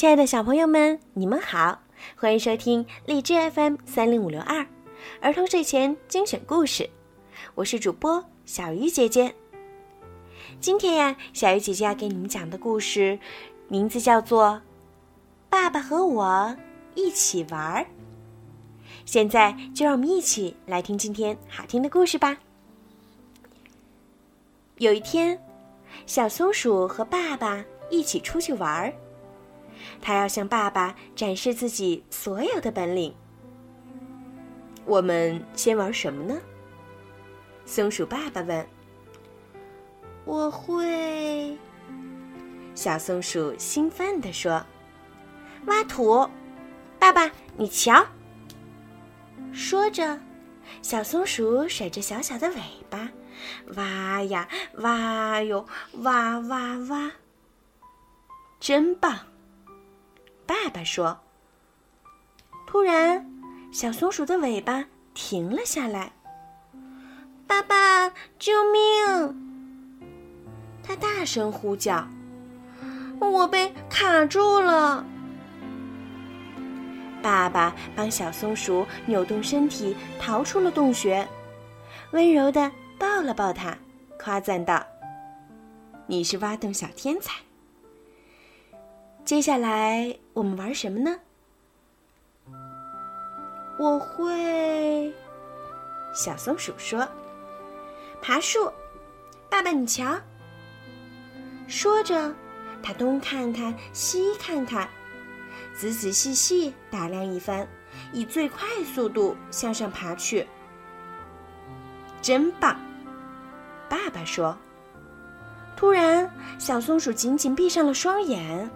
[0.00, 1.78] 亲爱的小朋友们，你们好，
[2.16, 4.66] 欢迎收听荔枝 FM 三零五六二
[5.20, 6.88] 儿童睡前精选故事，
[7.54, 9.34] 我是主播小鱼姐姐。
[10.58, 13.18] 今天呀，小鱼姐姐要给你们讲的故事，
[13.68, 14.46] 名字叫做
[15.50, 16.56] 《爸爸和我
[16.94, 17.82] 一起玩儿》。
[19.04, 22.38] 现在就让我们一起来听今天好听的故事吧。
[24.78, 25.38] 有一天，
[26.06, 28.90] 小松鼠和爸爸一起出去玩儿。
[30.00, 33.14] 他要向爸爸展示自己所有的本领。
[34.84, 36.40] 我们先玩什么呢？
[37.64, 38.66] 松鼠爸爸问。
[40.24, 41.56] 我会。
[42.74, 44.64] 小松鼠兴奋地说
[45.66, 46.28] ：“挖土，
[46.98, 48.06] 爸爸，你瞧。”
[49.52, 50.18] 说着，
[50.82, 53.10] 小松鼠甩着小小的尾巴，
[53.76, 55.66] 挖呀挖哟，
[56.02, 57.10] 挖挖挖，
[58.60, 59.18] 真棒！
[60.50, 61.16] 爸爸说。
[62.66, 63.24] 突然，
[63.70, 64.84] 小松鼠的尾巴
[65.14, 66.10] 停了下来。
[67.46, 70.02] 爸爸，救命！
[70.82, 72.04] 它大声呼叫。
[73.20, 75.04] 我被卡住了。
[77.22, 81.28] 爸爸帮小松鼠扭动身体，逃出了洞穴，
[82.10, 83.78] 温柔的抱了抱它，
[84.18, 84.84] 夸赞道
[86.08, 87.34] ：“你是挖洞小天才。”
[89.30, 91.16] 接下来我们玩什么呢？
[93.78, 95.14] 我会，
[96.12, 97.08] 小松鼠说
[98.20, 98.68] ：“爬树。”
[99.48, 100.18] 爸爸，你瞧。
[101.68, 102.34] 说着，
[102.82, 104.88] 他东看看，西看看，
[105.76, 107.68] 仔仔细细打量一番，
[108.12, 110.44] 以最快速度向上爬去。
[112.20, 112.76] 真棒！
[113.88, 114.58] 爸爸说。
[115.76, 118.68] 突然，小松鼠紧紧闭上了双眼。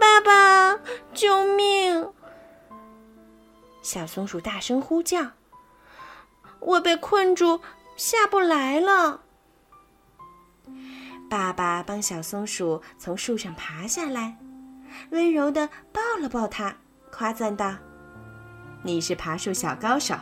[0.00, 0.80] 爸爸，
[1.12, 2.12] 救命！
[3.82, 5.32] 小松鼠大声呼叫
[6.60, 7.60] ：“我被困住，
[7.96, 9.22] 下不来了。”
[11.28, 14.38] 爸爸帮小松鼠从树上爬下来，
[15.10, 16.76] 温柔的抱了抱它，
[17.10, 17.74] 夸赞道
[18.82, 20.14] ：“你是爬树小高手。”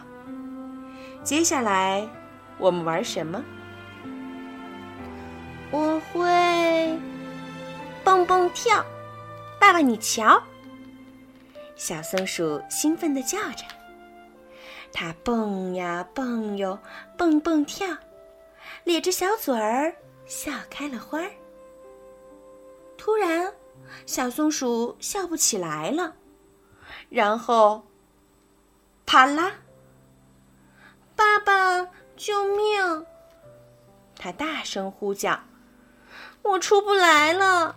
[1.22, 2.08] 接下来，
[2.58, 3.42] 我们玩什么？
[5.70, 6.98] 我会
[8.02, 8.84] 蹦蹦跳。
[9.62, 10.42] 爸爸，你瞧！
[11.76, 13.64] 小松鼠兴奋地叫着，
[14.92, 16.76] 它蹦呀蹦哟，
[17.16, 17.86] 蹦蹦跳，
[18.82, 19.94] 咧着小嘴儿
[20.26, 21.30] 笑开了花儿。
[22.98, 23.54] 突然，
[24.04, 26.16] 小松鼠笑不起来了，
[27.08, 27.86] 然后，
[29.06, 29.52] 啪啦！
[31.14, 33.06] 爸爸，救命！
[34.16, 35.38] 它大声呼叫
[36.42, 37.76] ：“我出不来了！”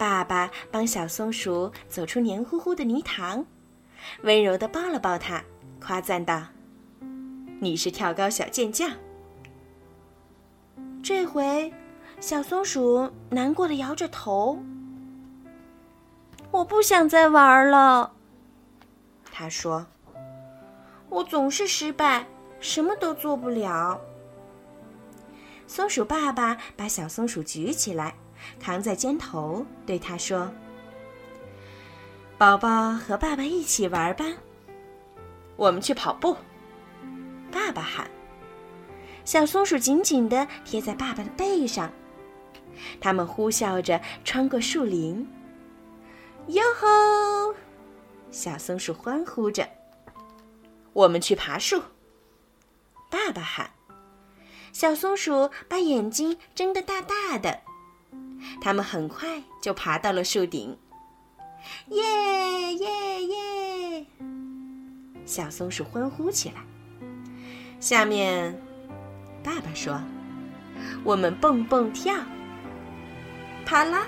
[0.00, 3.44] 爸爸帮小松鼠走出黏糊糊的泥塘，
[4.22, 5.44] 温柔的抱了抱它，
[5.78, 6.42] 夸赞道
[7.60, 8.90] ：“你是跳高小健将。”
[11.04, 11.70] 这回，
[12.18, 14.58] 小松鼠难过的摇着头
[16.50, 18.14] ：“我不想再玩了。”
[19.30, 19.86] 他说
[21.10, 22.24] ：“我总是失败，
[22.58, 24.00] 什么都做不了。”
[25.68, 28.14] 松鼠爸爸把小松鼠举起来。
[28.58, 30.50] 扛在肩头，对他说
[32.38, 34.24] ：“宝宝和爸爸一起玩吧，
[35.56, 36.36] 我们去跑步。”
[37.52, 38.10] 爸爸喊。
[39.24, 41.90] 小松鼠紧紧地贴在爸爸的背上，
[43.00, 45.28] 他们呼啸着穿过树林。
[46.48, 47.54] 哟吼！
[48.30, 49.68] 小松鼠欢呼着
[50.94, 51.82] ：“我们去爬树。”
[53.10, 53.70] 爸爸喊。
[54.72, 57.60] 小松鼠把眼睛睁得大大的。
[58.60, 60.76] 他们很快就爬到了树顶，
[61.88, 62.02] 耶
[62.74, 64.06] 耶耶！
[65.24, 66.62] 小松鼠欢呼起来。
[67.78, 68.60] 下面，
[69.42, 70.00] 爸爸说
[71.04, 72.14] ：“我们蹦蹦跳。”
[73.64, 74.06] 啪啦！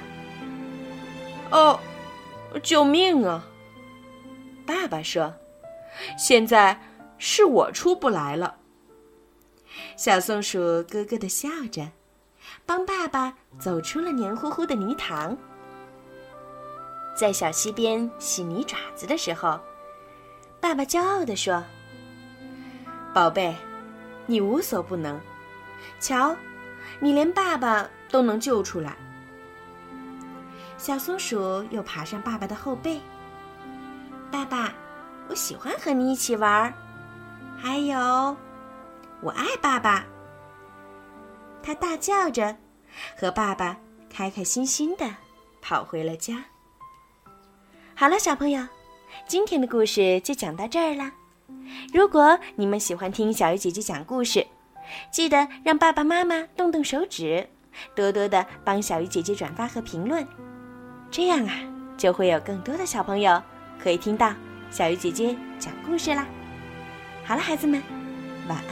[1.50, 1.78] 哦，
[2.62, 3.46] 救命啊！
[4.66, 5.34] 爸爸说
[6.18, 6.80] ：“现在
[7.18, 8.56] 是我出不来了。”
[9.96, 11.90] 小松鼠咯咯的笑着。
[12.64, 15.36] 帮爸爸走出了黏糊糊的泥塘，
[17.16, 19.60] 在小溪边洗泥爪子的时候，
[20.60, 21.62] 爸爸骄傲地说
[23.12, 23.54] ：“宝贝，
[24.26, 25.20] 你无所不能，
[26.00, 26.34] 瞧，
[27.00, 28.96] 你连爸爸都能救出来。”
[30.78, 33.00] 小松鼠又爬上爸爸的后背。
[34.30, 34.72] 爸爸，
[35.28, 36.72] 我喜欢和你一起玩，
[37.56, 38.36] 还有，
[39.20, 40.04] 我爱爸爸。
[41.62, 42.56] 他大叫着，
[43.16, 43.76] 和爸爸
[44.10, 45.08] 开开心心的
[45.60, 46.44] 跑回了家。
[47.94, 48.66] 好了，小朋友，
[49.28, 51.12] 今天的故事就讲到这儿啦。
[51.92, 54.46] 如果你们喜欢听小鱼姐姐讲故事，
[55.12, 57.48] 记得让爸爸妈妈动动手指，
[57.94, 60.26] 多多的帮小鱼姐姐转发和评论，
[61.10, 61.54] 这样啊，
[61.96, 63.40] 就会有更多的小朋友
[63.78, 64.34] 可以听到
[64.70, 66.26] 小鱼姐姐讲故事啦。
[67.24, 67.80] 好了，孩子们，
[68.48, 68.71] 晚安。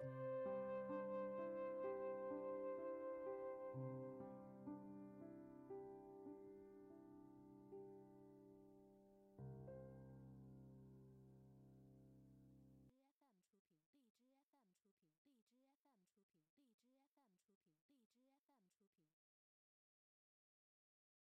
[0.00, 0.37] Bye.